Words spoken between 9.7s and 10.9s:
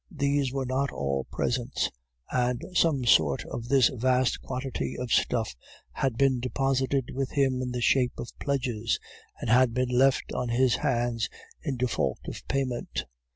been left on his